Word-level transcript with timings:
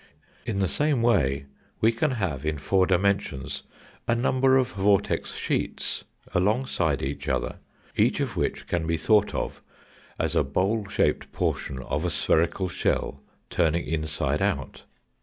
In 0.47 0.57
the 0.57 0.67
same 0.67 1.03
way 1.03 1.45
we 1.79 1.91
can 1.91 2.09
have 2.09 2.43
in 2.43 2.57
four 2.57 2.87
dimensions 2.87 3.61
a 4.07 4.15
number 4.15 4.57
of 4.57 4.69
vortex 4.71 5.35
sheets 5.35 6.05
alongside 6.33 7.03
each 7.03 7.29
other, 7.29 7.57
each 7.95 8.19
of 8.19 8.35
which 8.35 8.65
can 8.65 8.87
be 8.87 8.97
thought 8.97 9.35
of 9.35 9.61
as 10.17 10.35
a 10.35 10.43
bowl 10.43 10.87
shaped 10.89 11.31
portion 11.31 11.77
of 11.83 12.03
a 12.03 12.09
spherical 12.09 12.67
shell 12.67 13.21
turning 13.51 13.85
inside 13.85 14.41
out. 14.41 14.85